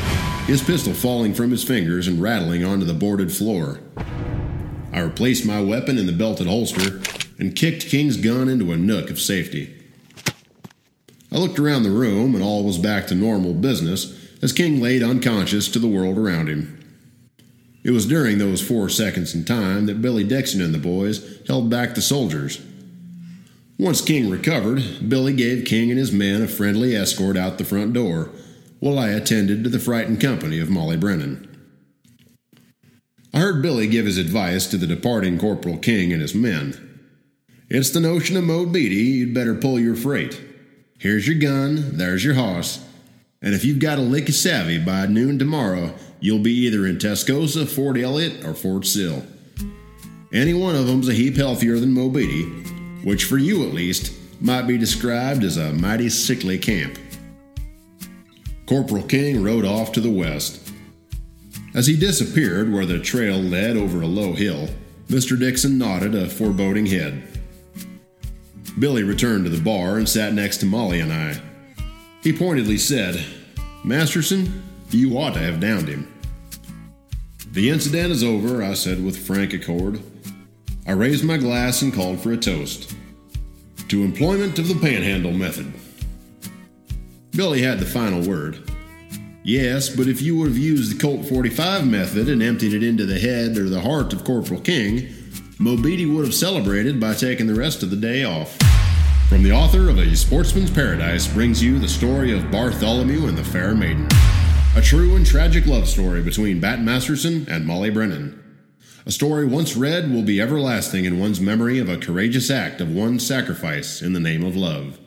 his 0.46 0.62
pistol 0.62 0.92
falling 0.92 1.32
from 1.32 1.50
his 1.50 1.64
fingers 1.64 2.06
and 2.06 2.20
rattling 2.20 2.62
onto 2.62 2.84
the 2.84 2.92
boarded 2.92 3.32
floor. 3.32 3.80
I 4.92 5.00
replaced 5.00 5.46
my 5.46 5.62
weapon 5.62 5.96
in 5.96 6.04
the 6.04 6.12
belted 6.12 6.46
holster 6.46 7.00
and 7.38 7.56
kicked 7.56 7.86
King's 7.86 8.18
gun 8.18 8.48
into 8.48 8.72
a 8.72 8.76
nook 8.76 9.08
of 9.08 9.18
safety. 9.18 9.74
I 11.32 11.38
looked 11.38 11.58
around 11.58 11.84
the 11.84 11.90
room, 11.90 12.34
and 12.34 12.42
all 12.42 12.64
was 12.64 12.78
back 12.78 13.06
to 13.06 13.14
normal 13.14 13.54
business 13.54 14.14
as 14.42 14.52
King 14.52 14.80
laid 14.80 15.02
unconscious 15.02 15.68
to 15.68 15.78
the 15.78 15.88
world 15.88 16.18
around 16.18 16.48
him. 16.48 16.74
It 17.82 17.92
was 17.92 18.06
during 18.06 18.38
those 18.38 18.60
four 18.60 18.90
seconds 18.90 19.34
in 19.34 19.44
time 19.44 19.86
that 19.86 20.02
Billy 20.02 20.24
Dixon 20.24 20.60
and 20.60 20.74
the 20.74 20.78
boys 20.78 21.40
held 21.46 21.70
back 21.70 21.94
the 21.94 22.02
soldiers. 22.02 22.60
Once 23.78 24.00
King 24.00 24.28
recovered, 24.28 25.08
Billy 25.08 25.32
gave 25.32 25.64
King 25.64 25.88
and 25.88 26.00
his 26.00 26.10
men 26.10 26.42
a 26.42 26.48
friendly 26.48 26.96
escort 26.96 27.36
out 27.36 27.58
the 27.58 27.64
front 27.64 27.92
door, 27.92 28.28
while 28.80 28.98
I 28.98 29.10
attended 29.10 29.62
to 29.62 29.70
the 29.70 29.78
frightened 29.78 30.20
company 30.20 30.58
of 30.58 30.68
Mollie 30.68 30.96
Brennan. 30.96 31.44
I 33.32 33.38
heard 33.38 33.62
Billy 33.62 33.86
give 33.86 34.06
his 34.06 34.18
advice 34.18 34.66
to 34.68 34.78
the 34.78 34.86
departing 34.88 35.38
Corporal 35.38 35.78
King 35.78 36.12
and 36.12 36.20
his 36.20 36.34
men. 36.34 37.06
It's 37.68 37.90
the 37.90 38.00
notion 38.00 38.36
of 38.36 38.42
Mobeetie, 38.42 39.14
you'd 39.14 39.34
better 39.34 39.54
pull 39.54 39.78
your 39.78 39.94
freight. 39.94 40.40
Here's 40.98 41.28
your 41.28 41.38
gun, 41.38 41.98
there's 41.98 42.24
your 42.24 42.34
hoss, 42.34 42.84
and 43.40 43.54
if 43.54 43.64
you've 43.64 43.78
got 43.78 43.98
a 43.98 44.02
lick 44.02 44.28
of 44.28 44.34
savvy 44.34 44.78
by 44.78 45.06
noon 45.06 45.38
tomorrow, 45.38 45.94
you'll 46.18 46.40
be 46.40 46.52
either 46.66 46.84
in 46.84 46.98
Tascosa, 46.98 47.68
Fort 47.68 47.96
Elliott, 47.96 48.44
or 48.44 48.54
Fort 48.54 48.86
Sill. 48.86 49.22
Any 50.32 50.52
one 50.52 50.74
of 50.74 50.88
them's 50.88 51.08
a 51.08 51.14
heap 51.14 51.36
healthier 51.36 51.78
than 51.78 51.94
Mobeetie, 51.94 52.77
which 53.02 53.24
for 53.24 53.38
you 53.38 53.64
at 53.66 53.74
least 53.74 54.12
might 54.40 54.66
be 54.66 54.78
described 54.78 55.44
as 55.44 55.56
a 55.56 55.72
mighty 55.72 56.08
sickly 56.08 56.58
camp. 56.58 56.98
Corporal 58.66 59.02
King 59.02 59.42
rode 59.42 59.64
off 59.64 59.92
to 59.92 60.00
the 60.00 60.10
west. 60.10 60.72
As 61.74 61.86
he 61.86 61.96
disappeared 61.96 62.72
where 62.72 62.86
the 62.86 62.98
trail 62.98 63.38
led 63.38 63.76
over 63.76 64.02
a 64.02 64.06
low 64.06 64.32
hill, 64.32 64.68
Mr. 65.08 65.38
Dixon 65.38 65.78
nodded 65.78 66.14
a 66.14 66.28
foreboding 66.28 66.86
head. 66.86 67.22
Billy 68.78 69.02
returned 69.02 69.44
to 69.44 69.50
the 69.50 69.62
bar 69.62 69.96
and 69.96 70.08
sat 70.08 70.34
next 70.34 70.58
to 70.58 70.66
Mollie 70.66 71.00
and 71.00 71.12
I. 71.12 71.40
He 72.22 72.32
pointedly 72.32 72.78
said, 72.78 73.24
Masterson, 73.84 74.62
you 74.90 75.18
ought 75.18 75.34
to 75.34 75.40
have 75.40 75.60
downed 75.60 75.88
him. 75.88 76.12
The 77.52 77.70
incident 77.70 78.12
is 78.12 78.22
over, 78.22 78.62
I 78.62 78.74
said 78.74 79.02
with 79.04 79.18
frank 79.26 79.52
accord. 79.52 80.00
I 80.88 80.92
raised 80.92 81.22
my 81.22 81.36
glass 81.36 81.82
and 81.82 81.92
called 81.92 82.18
for 82.18 82.32
a 82.32 82.36
toast. 82.38 82.96
To 83.88 84.04
employment 84.04 84.58
of 84.58 84.68
the 84.68 84.74
panhandle 84.74 85.32
method. 85.32 85.70
Billy 87.32 87.60
had 87.60 87.78
the 87.78 87.84
final 87.84 88.26
word. 88.26 88.70
Yes, 89.44 89.90
but 89.90 90.08
if 90.08 90.22
you 90.22 90.38
would 90.38 90.48
have 90.48 90.56
used 90.56 90.90
the 90.90 90.98
Colt 90.98 91.26
45 91.26 91.86
method 91.86 92.30
and 92.30 92.42
emptied 92.42 92.72
it 92.72 92.82
into 92.82 93.04
the 93.04 93.18
head 93.18 93.58
or 93.58 93.68
the 93.68 93.82
heart 93.82 94.14
of 94.14 94.24
Corporal 94.24 94.62
King, 94.62 95.00
Mobeetie 95.58 96.10
would 96.10 96.24
have 96.24 96.34
celebrated 96.34 96.98
by 96.98 97.12
taking 97.12 97.46
the 97.46 97.54
rest 97.54 97.82
of 97.82 97.90
the 97.90 97.96
day 97.96 98.24
off. 98.24 98.56
From 99.28 99.42
the 99.42 99.52
author 99.52 99.90
of 99.90 99.98
A 99.98 100.16
Sportsman's 100.16 100.70
Paradise 100.70 101.26
brings 101.26 101.62
you 101.62 101.78
the 101.78 101.86
story 101.86 102.32
of 102.32 102.50
Bartholomew 102.50 103.26
and 103.26 103.36
the 103.36 103.44
Fair 103.44 103.74
Maiden. 103.74 104.08
A 104.74 104.80
true 104.80 105.16
and 105.16 105.26
tragic 105.26 105.66
love 105.66 105.86
story 105.86 106.22
between 106.22 106.60
Bat 106.60 106.80
Masterson 106.80 107.46
and 107.46 107.66
Mollie 107.66 107.90
Brennan. 107.90 108.47
A 109.08 109.10
story 109.10 109.46
once 109.46 109.74
read 109.74 110.12
will 110.12 110.22
be 110.22 110.38
everlasting 110.38 111.06
in 111.06 111.18
one's 111.18 111.40
memory 111.40 111.78
of 111.78 111.88
a 111.88 111.96
courageous 111.96 112.50
act 112.50 112.78
of 112.82 112.94
one's 112.94 113.26
sacrifice 113.26 114.02
in 114.02 114.12
the 114.12 114.20
name 114.20 114.44
of 114.44 114.54
love. 114.54 115.00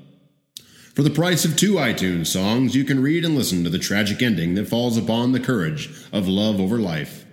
For 0.96 1.04
the 1.04 1.12
price 1.12 1.46
of 1.46 1.56
two 1.56 1.74
iTunes 1.74 2.26
songs, 2.26 2.76
you 2.76 2.84
can 2.84 3.04
read 3.04 3.24
and 3.24 3.36
listen 3.36 3.64
to 3.64 3.70
the 3.70 3.78
tragic 3.78 4.24
ending 4.24 4.56
that 4.56 4.68
falls 4.68 4.98
upon 4.98 5.34
the 5.34 5.40
courage 5.40 5.92
of 6.12 6.28
love 6.28 6.60
over 6.60 6.80
life. 6.80 7.26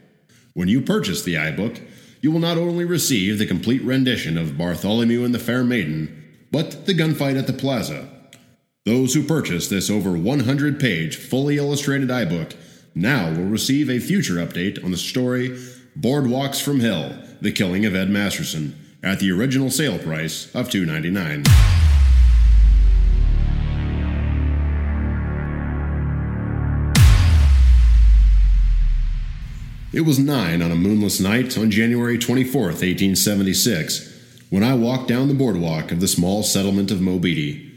When 0.53 0.69
you 0.69 0.83
purchase 0.83 1.23
the 1.23 1.37
iBook, 1.37 1.81
you 2.21 2.31
will 2.31 2.39
not 2.39 2.59
only 2.59 2.85
receive 2.85 3.39
the 3.39 3.47
complete 3.47 3.83
rendition 3.83 4.37
of 4.37 4.59
Bartholomew 4.59 5.25
and 5.25 5.35
the 5.35 5.39
Fair 5.39 5.65
Maiden, 5.65 6.23
but 6.53 6.85
the 6.85 6.93
gunfight 6.93 7.39
at 7.39 7.47
the 7.47 7.55
plaza. 7.55 8.11
Those 8.85 9.15
who 9.15 9.23
purchase 9.23 9.69
this 9.69 9.89
over 9.89 10.19
100 10.19 10.79
page, 10.79 11.17
fully 11.17 11.57
illustrated 11.57 12.11
iBook 12.11 12.55
now 12.95 13.31
will 13.31 13.47
receive 13.47 13.89
a 13.89 14.01
future 14.01 14.35
update 14.35 14.85
on 14.85 14.91
the 14.91 14.99
story 14.99 15.59
Boardwalks 15.97 16.61
from 16.61 16.81
Hell 16.81 17.17
The 17.41 17.53
Killing 17.53 17.87
of 17.87 17.95
Ed 17.95 18.11
Masterson 18.11 18.79
at 19.03 19.21
the 19.21 19.31
original 19.31 19.71
sale 19.71 19.99
price 19.99 20.53
of 20.55 20.69
$2.99. 20.69 21.47
It 29.91 30.03
was 30.03 30.19
nine 30.19 30.61
on 30.61 30.71
a 30.71 30.77
moonless 30.77 31.19
night 31.19 31.57
on 31.57 31.71
January 31.71 32.19
24th, 32.19 32.83
1876 32.83 34.17
when 34.51 34.63
I 34.63 34.75
walked 34.75 35.09
down 35.09 35.29
the 35.29 35.35
boardwalk 35.35 35.93
of 35.93 36.01
the 36.01 36.09
small 36.09 36.43
settlement 36.43 36.91
of 36.91 36.99
Mobeetie. 36.99 37.71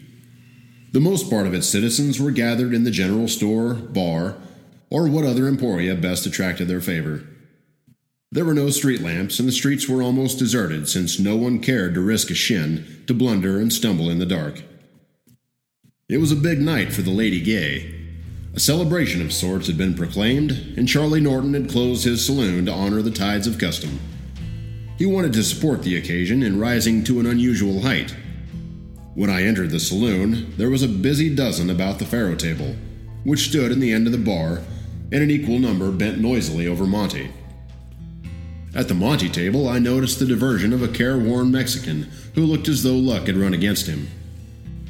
The 0.93 0.99
most 0.99 1.29
part 1.29 1.47
of 1.47 1.53
its 1.53 1.67
citizens 1.67 2.19
were 2.19 2.31
gathered 2.31 2.73
in 2.73 2.83
the 2.83 2.91
general 2.91 3.27
store, 3.27 3.73
bar, 3.73 4.35
or 4.89 5.07
what 5.07 5.25
other 5.25 5.47
emporia 5.47 5.95
best 5.95 6.25
attracted 6.25 6.67
their 6.67 6.81
favor. 6.81 7.23
There 8.33 8.45
were 8.45 8.53
no 8.53 8.69
street 8.69 9.01
lamps, 9.01 9.39
and 9.39 9.47
the 9.47 9.51
streets 9.51 9.89
were 9.89 10.01
almost 10.01 10.39
deserted 10.39 10.87
since 10.87 11.19
no 11.19 11.35
one 11.35 11.59
cared 11.59 11.93
to 11.95 11.99
risk 11.99 12.31
a 12.31 12.33
shin 12.33 13.03
to 13.07 13.13
blunder 13.13 13.59
and 13.59 13.73
stumble 13.73 14.09
in 14.09 14.19
the 14.19 14.25
dark. 14.25 14.63
It 16.07 16.19
was 16.19 16.31
a 16.31 16.37
big 16.37 16.61
night 16.61 16.93
for 16.93 17.01
the 17.01 17.11
Lady 17.11 17.41
Gay. 17.41 17.93
A 18.53 18.59
celebration 18.61 19.21
of 19.21 19.33
sorts 19.33 19.67
had 19.67 19.77
been 19.77 19.95
proclaimed, 19.95 20.51
and 20.77 20.87
Charlie 20.87 21.19
Norton 21.19 21.53
had 21.55 21.69
closed 21.69 22.05
his 22.05 22.25
saloon 22.25 22.67
to 22.67 22.71
honor 22.71 23.01
the 23.01 23.11
tides 23.11 23.47
of 23.47 23.57
custom. 23.57 23.99
He 24.97 25.05
wanted 25.05 25.33
to 25.33 25.43
support 25.43 25.83
the 25.83 25.97
occasion 25.97 26.41
in 26.41 26.57
rising 26.57 27.03
to 27.05 27.19
an 27.19 27.25
unusual 27.25 27.81
height. 27.81 28.15
When 29.13 29.29
I 29.29 29.43
entered 29.43 29.71
the 29.71 29.79
saloon, 29.81 30.53
there 30.55 30.69
was 30.69 30.83
a 30.83 30.87
busy 30.87 31.35
dozen 31.35 31.69
about 31.69 31.99
the 31.99 32.05
faro 32.05 32.35
table, 32.35 32.77
which 33.25 33.49
stood 33.49 33.73
in 33.73 33.81
the 33.81 33.91
end 33.91 34.05
of 34.05 34.13
the 34.13 34.17
bar, 34.17 34.61
and 35.11 35.21
an 35.21 35.29
equal 35.29 35.59
number 35.59 35.91
bent 35.91 36.19
noisily 36.19 36.65
over 36.65 36.85
Monte. 36.85 37.29
At 38.73 38.87
the 38.87 38.93
Monte 38.93 39.29
table, 39.29 39.67
I 39.67 39.79
noticed 39.79 40.19
the 40.19 40.25
diversion 40.25 40.71
of 40.71 40.81
a 40.81 40.87
careworn 40.87 41.51
Mexican 41.51 42.03
who 42.35 42.45
looked 42.45 42.69
as 42.69 42.83
though 42.83 42.95
luck 42.95 43.27
had 43.27 43.35
run 43.35 43.53
against 43.53 43.87
him. 43.87 44.07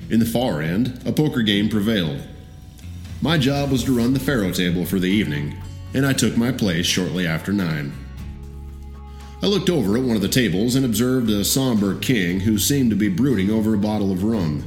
In 0.09 0.19
the 0.19 0.25
far 0.25 0.61
end, 0.61 1.01
a 1.05 1.11
poker 1.11 1.41
game 1.41 1.67
prevailed. 1.67 2.21
My 3.21 3.39
job 3.39 3.71
was 3.71 3.83
to 3.85 3.97
run 3.97 4.13
the 4.13 4.19
faro 4.19 4.51
table 4.51 4.85
for 4.85 4.99
the 4.99 5.09
evening, 5.09 5.55
and 5.95 6.05
I 6.05 6.13
took 6.13 6.37
my 6.37 6.51
place 6.51 6.85
shortly 6.85 7.25
after 7.25 7.51
nine. 7.51 7.93
I 9.41 9.47
looked 9.47 9.69
over 9.71 9.97
at 9.97 10.03
one 10.03 10.15
of 10.15 10.21
the 10.21 10.27
tables 10.27 10.75
and 10.75 10.85
observed 10.85 11.31
a 11.31 11.43
somber 11.43 11.97
king 11.97 12.41
who 12.41 12.59
seemed 12.59 12.91
to 12.91 12.95
be 12.95 13.09
brooding 13.09 13.49
over 13.49 13.73
a 13.73 13.79
bottle 13.79 14.11
of 14.11 14.23
rum. 14.23 14.63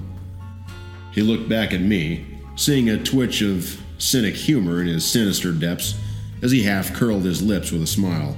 He 1.13 1.23
looked 1.23 1.49
back 1.49 1.73
at 1.73 1.81
me, 1.81 2.27
seeing 2.57 2.91
a 2.91 3.01
twitch 3.01 3.43
of 3.43 3.81
cynic 3.99 4.35
humor 4.35 4.81
in 4.81 4.89
his 4.89 5.05
sinister 5.05 5.53
depths 5.53 5.95
as 6.43 6.51
he 6.51 6.65
half 6.65 6.93
curled 6.93 7.25
his 7.25 7.43
lips 7.43 7.71
with 7.71 7.83
a 7.83 7.87
smile. 7.87 8.37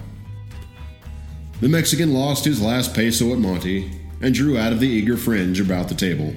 The 1.58 1.68
Mexican 1.70 2.12
lost 2.12 2.44
his 2.44 2.60
last 2.60 2.92
peso 2.92 3.32
at 3.32 3.38
Monte 3.38 3.90
and 4.20 4.34
drew 4.34 4.58
out 4.58 4.74
of 4.74 4.80
the 4.80 4.88
eager 4.88 5.16
fringe 5.16 5.58
about 5.58 5.88
the 5.88 5.94
table. 5.94 6.34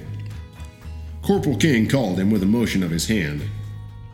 Corporal 1.22 1.56
King 1.56 1.88
called 1.88 2.18
him 2.18 2.30
with 2.30 2.42
a 2.42 2.46
motion 2.46 2.82
of 2.82 2.90
his 2.90 3.06
hand. 3.06 3.42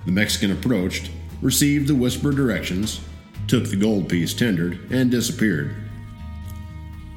The 0.04 0.10
Mexican 0.10 0.50
approached, 0.50 1.10
received 1.40 1.86
the 1.86 1.94
whispered 1.94 2.34
directions, 2.34 3.00
took 3.46 3.66
the 3.66 3.76
gold 3.76 4.08
piece 4.08 4.34
tendered, 4.34 4.80
and 4.90 5.08
disappeared. 5.08 5.76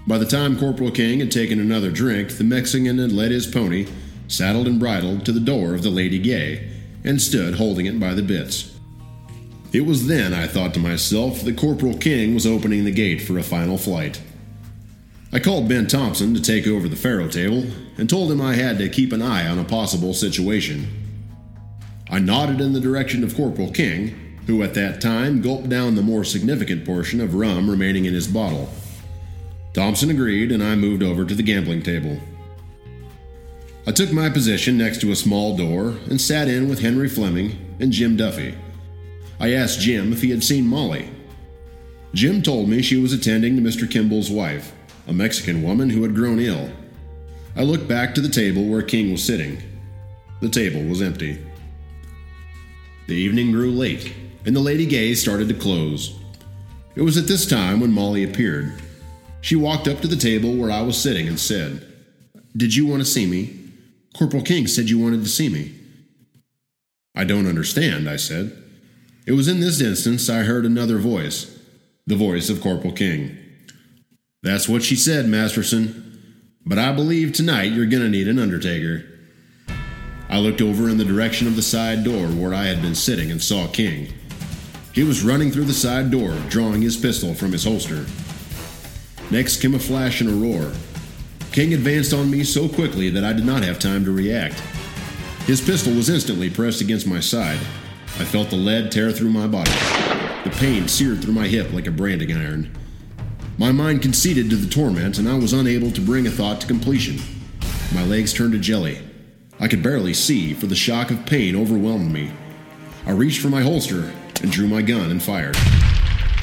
By 0.05 0.19
the 0.19 0.25
time 0.25 0.59
Corporal 0.59 0.91
King 0.91 1.19
had 1.19 1.31
taken 1.31 1.59
another 1.59 1.89
drink, 1.89 2.37
the 2.37 2.43
Mexican 2.43 2.99
had 2.99 3.11
led 3.11 3.31
his 3.31 3.47
pony, 3.47 3.87
saddled 4.27 4.67
and 4.67 4.79
bridled, 4.79 5.25
to 5.25 5.31
the 5.31 5.39
door 5.39 5.73
of 5.73 5.81
the 5.81 5.89
Lady 5.89 6.19
Gay, 6.19 6.69
and 7.03 7.19
stood 7.19 7.55
holding 7.55 7.87
it 7.87 7.99
by 7.99 8.13
the 8.13 8.21
bits. 8.21 8.78
It 9.71 9.85
was 9.85 10.07
then, 10.07 10.33
I 10.33 10.47
thought 10.47 10.73
to 10.73 10.79
myself, 10.79 11.41
that 11.43 11.57
Corporal 11.57 11.95
King 11.95 12.33
was 12.33 12.47
opening 12.47 12.85
the 12.85 12.91
gate 12.91 13.21
for 13.21 13.37
a 13.37 13.43
final 13.43 13.77
flight. 13.77 14.19
I 15.31 15.39
called 15.39 15.69
Ben 15.69 15.85
Thompson 15.85 16.33
to 16.33 16.41
take 16.41 16.65
over 16.65 16.89
the 16.89 16.95
faro 16.95 17.27
table 17.27 17.65
and 17.97 18.09
told 18.09 18.31
him 18.31 18.41
I 18.41 18.55
had 18.55 18.79
to 18.79 18.89
keep 18.89 19.13
an 19.13 19.21
eye 19.21 19.47
on 19.47 19.59
a 19.59 19.63
possible 19.63 20.15
situation. 20.15 20.87
I 22.09 22.17
nodded 22.17 22.61
in 22.61 22.73
the 22.73 22.79
direction 22.79 23.23
of 23.23 23.35
Corporal 23.35 23.69
King, 23.69 24.37
who 24.47 24.63
at 24.63 24.73
that 24.73 25.01
time 25.01 25.43
gulped 25.43 25.69
down 25.69 25.93
the 25.93 26.01
more 26.01 26.23
significant 26.23 26.83
portion 26.83 27.21
of 27.21 27.35
rum 27.35 27.69
remaining 27.69 28.05
in 28.05 28.15
his 28.15 28.27
bottle. 28.27 28.69
Thompson 29.73 30.09
agreed, 30.09 30.51
and 30.51 30.63
I 30.63 30.75
moved 30.75 31.03
over 31.03 31.23
to 31.23 31.35
the 31.35 31.43
gambling 31.43 31.83
table. 31.83 32.17
I 33.85 33.91
took 33.91 34.11
my 34.11 34.31
position 34.31 34.79
next 34.79 35.01
to 35.01 35.11
a 35.11 35.15
small 35.15 35.55
door 35.55 35.95
and 36.09 36.19
sat 36.19 36.47
in 36.47 36.67
with 36.67 36.81
Henry 36.81 37.07
Fleming 37.07 37.75
and 37.79 37.91
Jim 37.91 38.17
Duffy. 38.17 38.55
I 39.39 39.53
asked 39.53 39.79
Jim 39.79 40.11
if 40.11 40.21
he 40.21 40.31
had 40.31 40.43
seen 40.43 40.67
Mollie. 40.67 41.09
Jim 42.13 42.41
told 42.41 42.67
me 42.67 42.81
she 42.81 42.97
was 42.97 43.13
attending 43.13 43.55
to 43.55 43.61
Mr. 43.61 43.89
Kimball's 43.89 44.29
wife, 44.29 44.73
a 45.07 45.13
Mexican 45.13 45.63
woman 45.63 45.89
who 45.89 46.01
had 46.03 46.15
grown 46.15 46.39
ill. 46.39 46.69
I 47.55 47.63
looked 47.63 47.87
back 47.87 48.13
to 48.15 48.21
the 48.21 48.29
table 48.29 48.65
where 48.65 48.81
King 48.81 49.11
was 49.11 49.23
sitting. 49.23 49.61
The 50.41 50.49
table 50.49 50.83
was 50.83 51.01
empty. 51.01 51.39
The 53.07 53.15
evening 53.15 53.51
grew 53.51 53.71
late, 53.71 54.13
and 54.45 54.55
the 54.55 54.59
Lady 54.59 54.85
Gay 54.85 55.15
started 55.15 55.47
to 55.49 55.53
close. 55.53 56.17
It 56.95 57.01
was 57.01 57.17
at 57.17 57.27
this 57.27 57.45
time 57.45 57.79
when 57.79 57.91
Mollie 57.91 58.23
appeared. 58.23 58.73
She 59.41 59.55
walked 59.55 59.87
up 59.87 60.01
to 60.01 60.07
the 60.07 60.15
table 60.15 60.55
where 60.55 60.71
I 60.71 60.81
was 60.81 61.01
sitting 61.01 61.27
and 61.27 61.39
said, 61.39 61.85
Did 62.57 62.75
you 62.75 62.85
want 62.85 63.01
to 63.01 63.05
see 63.05 63.25
me? 63.25 63.57
Corporal 64.17 64.43
King 64.43 64.67
said 64.67 64.89
you 64.89 64.99
wanted 64.99 65.23
to 65.23 65.29
see 65.29 65.49
me. 65.49 65.75
I 67.15 67.23
don't 67.23 67.47
understand, 67.47 68.09
I 68.09 68.17
said. 68.17 68.68
It 69.29 69.33
was 69.33 69.47
in 69.47 69.59
this 69.59 69.79
instance 69.79 70.27
I 70.27 70.39
heard 70.39 70.65
another 70.65 70.97
voice, 70.97 71.55
the 72.07 72.15
voice 72.15 72.49
of 72.49 72.61
Corporal 72.61 72.91
King. 72.91 73.37
That's 74.41 74.67
what 74.67 74.81
she 74.81 74.95
said, 74.95 75.27
Masterson. 75.27 76.49
But 76.65 76.79
I 76.79 76.91
believe 76.93 77.31
tonight 77.31 77.71
you're 77.71 77.85
gonna 77.85 78.09
need 78.09 78.27
an 78.27 78.39
undertaker. 78.39 79.05
I 80.29 80.39
looked 80.39 80.63
over 80.63 80.89
in 80.89 80.97
the 80.97 81.05
direction 81.05 81.45
of 81.45 81.55
the 81.55 81.61
side 81.61 82.03
door 82.03 82.25
where 82.25 82.55
I 82.55 82.63
had 82.63 82.81
been 82.81 82.95
sitting 82.95 83.29
and 83.29 83.39
saw 83.39 83.67
King. 83.67 84.11
He 84.93 85.03
was 85.03 85.21
running 85.21 85.51
through 85.51 85.65
the 85.65 85.73
side 85.73 86.09
door, 86.09 86.35
drawing 86.49 86.81
his 86.81 86.97
pistol 86.97 87.35
from 87.35 87.51
his 87.51 87.65
holster. 87.65 88.07
Next 89.29 89.61
came 89.61 89.75
a 89.75 89.79
flash 89.79 90.21
and 90.21 90.29
a 90.31 90.33
roar. 90.33 90.71
King 91.51 91.75
advanced 91.75 92.13
on 92.13 92.31
me 92.31 92.43
so 92.43 92.67
quickly 92.67 93.11
that 93.11 93.23
I 93.23 93.33
did 93.33 93.45
not 93.45 93.61
have 93.61 93.77
time 93.77 94.03
to 94.05 94.11
react. 94.11 94.59
His 95.45 95.61
pistol 95.61 95.93
was 95.93 96.09
instantly 96.09 96.49
pressed 96.49 96.81
against 96.81 97.05
my 97.05 97.19
side. 97.19 97.59
I 98.19 98.25
felt 98.25 98.49
the 98.49 98.57
lead 98.57 98.91
tear 98.91 99.13
through 99.13 99.29
my 99.29 99.47
body. 99.47 99.71
The 100.43 100.53
pain 100.59 100.89
seared 100.89 101.21
through 101.21 101.33
my 101.33 101.47
hip 101.47 101.71
like 101.71 101.87
a 101.87 101.91
branding 101.91 102.33
iron. 102.33 102.69
My 103.57 103.71
mind 103.71 104.01
conceded 104.01 104.49
to 104.49 104.57
the 104.57 104.69
torment, 104.69 105.17
and 105.17 105.27
I 105.27 105.37
was 105.37 105.53
unable 105.53 105.89
to 105.91 106.01
bring 106.01 106.27
a 106.27 106.29
thought 106.29 106.59
to 106.59 106.67
completion. 106.67 107.17
My 107.95 108.03
legs 108.03 108.33
turned 108.33 108.51
to 108.51 108.59
jelly. 108.59 108.99
I 109.57 109.69
could 109.69 109.81
barely 109.81 110.13
see, 110.13 110.53
for 110.53 110.67
the 110.67 110.75
shock 110.75 111.11
of 111.11 111.25
pain 111.25 111.55
overwhelmed 111.55 112.11
me. 112.11 112.31
I 113.05 113.11
reached 113.11 113.41
for 113.41 113.47
my 113.47 113.61
holster 113.61 114.13
and 114.41 114.51
drew 114.51 114.67
my 114.67 114.81
gun 114.81 115.11
and 115.11 115.23
fired. 115.23 115.55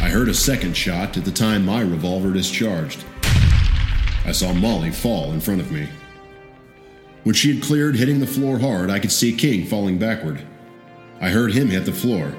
I 0.00 0.08
heard 0.08 0.30
a 0.30 0.34
second 0.34 0.78
shot 0.78 1.18
at 1.18 1.26
the 1.26 1.30
time 1.30 1.66
my 1.66 1.82
revolver 1.82 2.32
discharged. 2.32 3.04
I 4.24 4.32
saw 4.32 4.54
Mollie 4.54 4.90
fall 4.90 5.32
in 5.32 5.40
front 5.40 5.60
of 5.60 5.70
me. 5.70 5.88
When 7.24 7.34
she 7.34 7.54
had 7.54 7.62
cleared, 7.62 7.96
hitting 7.96 8.20
the 8.20 8.26
floor 8.26 8.58
hard, 8.58 8.88
I 8.88 8.98
could 8.98 9.12
see 9.12 9.36
King 9.36 9.66
falling 9.66 9.98
backward. 9.98 10.40
I 11.20 11.30
heard 11.30 11.52
him 11.52 11.68
hit 11.68 11.84
the 11.84 11.92
floor. 11.92 12.34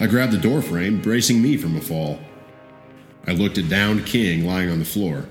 I 0.00 0.06
grabbed 0.06 0.32
the 0.32 0.38
doorframe, 0.38 1.00
bracing 1.00 1.40
me 1.40 1.56
from 1.56 1.76
a 1.76 1.80
fall. 1.80 2.18
I 3.26 3.32
looked 3.32 3.58
at 3.58 3.68
downed 3.68 4.06
King 4.06 4.46
lying 4.46 4.70
on 4.70 4.78
the 4.78 4.84
floor. 4.84 5.26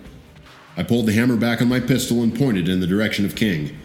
I 0.76 0.84
pulled 0.84 1.06
the 1.06 1.14
hammer 1.14 1.36
back 1.36 1.62
on 1.62 1.68
my 1.68 1.80
pistol 1.80 2.24
and 2.24 2.36
pointed 2.36 2.68
in 2.68 2.80
the 2.80 2.88
direction 2.88 3.26
of 3.26 3.36
King. 3.36 3.78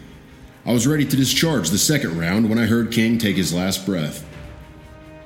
I 0.65 0.73
was 0.73 0.87
ready 0.87 1.05
to 1.05 1.15
discharge 1.15 1.69
the 1.69 1.77
second 1.77 2.17
round 2.17 2.49
when 2.49 2.59
I 2.59 2.65
heard 2.65 2.91
King 2.91 3.17
take 3.17 3.37
his 3.37 3.53
last 3.53 3.85
breath. 3.85 4.25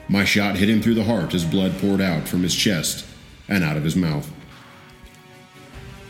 My 0.08 0.26
shot 0.26 0.58
hit 0.58 0.70
him 0.70 0.82
through 0.82 0.96
the 0.96 1.06
heart 1.06 1.34
as 1.34 1.46
blood 1.46 1.78
poured 1.80 2.02
out 2.02 2.28
from 2.28 2.44
his 2.44 2.56
chest 2.56 3.06
and 3.48 3.64
out 3.64 3.78
of 3.78 3.84
his 3.84 3.96
mouth. 3.96 4.32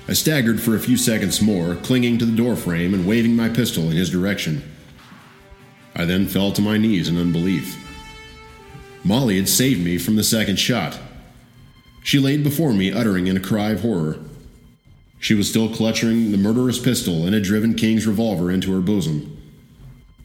I 0.08 0.14
staggered 0.14 0.62
for 0.62 0.76
a 0.76 0.80
few 0.80 0.98
seconds 0.98 1.42
more, 1.42 1.76
clinging 1.76 2.18
to 2.18 2.26
the 2.26 2.36
doorframe 2.36 2.94
and 2.94 3.08
waving 3.08 3.36
my 3.36 3.50
pistol 3.50 3.90
in 3.90 3.96
his 3.96 4.10
direction. 4.10 4.64
I 5.96 6.06
then 6.06 6.28
fell 6.28 6.52
to 6.52 6.62
my 6.62 6.78
knees 6.78 7.08
in 7.08 7.18
unbelief. 7.18 7.80
Mollie 9.04 9.38
had 9.38 9.50
saved 9.50 9.84
me 9.84 9.98
from 9.98 10.16
the 10.16 10.24
second 10.24 10.58
shot. 10.58 10.98
She 12.04 12.20
laid 12.20 12.44
before 12.44 12.74
me, 12.74 12.92
uttering 12.92 13.28
in 13.28 13.38
a 13.38 13.42
cry 13.42 13.72
of 13.72 13.82
horror. 13.82 14.18
She 15.20 15.34
was 15.34 15.50
still 15.50 15.74
clutching 15.74 16.32
the 16.32 16.38
murderous 16.38 16.80
pistol 16.80 17.26
and 17.26 17.34
had 17.34 17.44
driven 17.44 17.76
King's 17.76 18.08
revolver 18.08 18.52
into 18.52 18.74
her 18.74 18.82
bosom. 18.82 19.38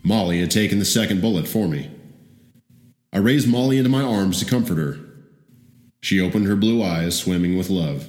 Mollie 0.03 0.41
had 0.41 0.51
taken 0.51 0.79
the 0.79 0.85
second 0.85 1.21
bullet 1.21 1.47
for 1.47 1.69
me. 1.69 1.91
I 3.13 3.19
raised 3.19 3.49
Mollie 3.49 3.79
into 3.79 3.91
my 3.91 4.03
arms 4.03 4.39
to 4.41 4.45
comfort 4.45 4.79
her. 4.79 4.99
She 6.01 6.21
opened 6.21 6.47
her 6.47 6.57
blue 6.57 6.83
eyes, 6.83 7.19
swimming 7.19 7.57
with 7.57 7.71
love. 7.71 8.09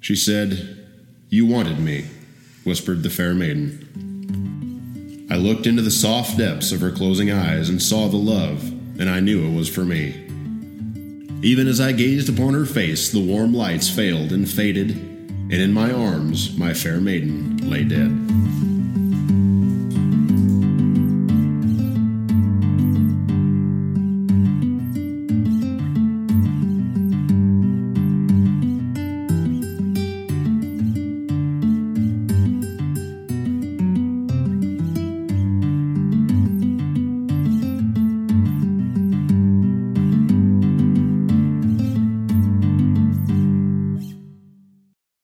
She 0.00 0.16
said, 0.16 0.86
You 1.28 1.46
wanted 1.46 1.78
me, 1.78 2.06
whispered 2.64 3.02
the 3.02 3.10
fair 3.10 3.34
maiden. 3.34 4.09
I 5.30 5.36
looked 5.36 5.68
into 5.68 5.80
the 5.80 5.92
soft 5.92 6.38
depths 6.38 6.72
of 6.72 6.80
her 6.80 6.90
closing 6.90 7.30
eyes 7.30 7.68
and 7.68 7.80
saw 7.80 8.08
the 8.08 8.16
love, 8.16 8.64
and 8.98 9.08
I 9.08 9.20
knew 9.20 9.46
it 9.46 9.54
was 9.54 9.68
for 9.68 9.84
me. 9.84 10.26
Even 11.40 11.68
as 11.68 11.80
I 11.80 11.92
gazed 11.92 12.28
upon 12.28 12.52
her 12.54 12.66
face, 12.66 13.12
the 13.12 13.24
warm 13.24 13.54
lights 13.54 13.88
failed 13.88 14.32
and 14.32 14.50
faded, 14.50 14.90
and 14.90 15.52
in 15.52 15.72
my 15.72 15.92
arms 15.92 16.58
my 16.58 16.74
fair 16.74 17.00
maiden 17.00 17.70
lay 17.70 17.84
dead. 17.84 18.10